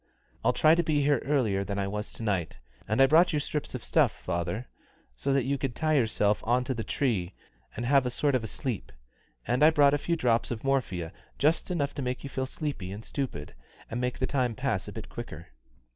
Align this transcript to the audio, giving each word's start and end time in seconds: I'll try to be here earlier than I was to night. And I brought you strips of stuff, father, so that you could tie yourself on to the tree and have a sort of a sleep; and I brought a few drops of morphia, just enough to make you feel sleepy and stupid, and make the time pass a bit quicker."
I'll 0.43 0.51
try 0.51 0.73
to 0.73 0.81
be 0.81 1.03
here 1.03 1.21
earlier 1.25 1.63
than 1.63 1.77
I 1.77 1.87
was 1.87 2.11
to 2.13 2.23
night. 2.23 2.57
And 2.87 2.99
I 2.99 3.05
brought 3.05 3.33
you 3.33 3.39
strips 3.39 3.75
of 3.75 3.83
stuff, 3.83 4.11
father, 4.11 4.67
so 5.15 5.31
that 5.31 5.45
you 5.45 5.59
could 5.59 5.75
tie 5.75 5.93
yourself 5.93 6.43
on 6.43 6.63
to 6.63 6.73
the 6.73 6.83
tree 6.83 7.35
and 7.75 7.85
have 7.85 8.07
a 8.07 8.09
sort 8.09 8.33
of 8.33 8.43
a 8.43 8.47
sleep; 8.47 8.91
and 9.45 9.61
I 9.61 9.69
brought 9.69 9.93
a 9.93 9.99
few 9.99 10.15
drops 10.15 10.49
of 10.49 10.63
morphia, 10.63 11.13
just 11.37 11.69
enough 11.69 11.93
to 11.93 12.01
make 12.01 12.23
you 12.23 12.31
feel 12.31 12.47
sleepy 12.47 12.91
and 12.91 13.05
stupid, 13.05 13.53
and 13.91 14.01
make 14.01 14.17
the 14.17 14.25
time 14.25 14.55
pass 14.55 14.87
a 14.87 14.91
bit 14.91 15.07
quicker." 15.07 15.49